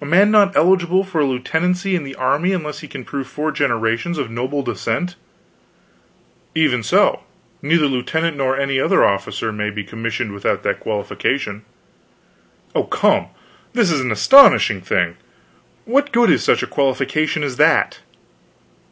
"A 0.00 0.04
man 0.04 0.30
not 0.30 0.54
eligible 0.56 1.02
for 1.02 1.20
a 1.20 1.24
lieutenancy 1.24 1.96
in 1.96 2.04
the 2.04 2.14
army 2.14 2.52
unless 2.52 2.78
he 2.78 2.86
can 2.86 3.04
prove 3.04 3.26
four 3.26 3.50
generations 3.50 4.16
of 4.16 4.30
noble 4.30 4.62
descent?" 4.62 5.16
"Even 6.54 6.84
so; 6.84 7.24
neither 7.60 7.86
lieutenant 7.86 8.36
nor 8.36 8.56
any 8.56 8.78
other 8.78 9.04
officer 9.04 9.50
may 9.50 9.70
be 9.70 9.82
commissioned 9.82 10.30
without 10.32 10.62
that 10.62 10.78
qualification." 10.78 11.64
"Oh, 12.76 12.84
come, 12.84 13.30
this 13.72 13.90
is 13.90 14.00
an 14.00 14.12
astonishing 14.12 14.80
thing. 14.80 15.16
What 15.86 16.12
good 16.12 16.30
is 16.30 16.44
such 16.44 16.62
a 16.62 16.66
qualification 16.68 17.42
as 17.42 17.56
that?" 17.56 17.98